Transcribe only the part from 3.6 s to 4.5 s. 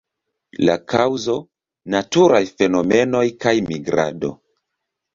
migrado.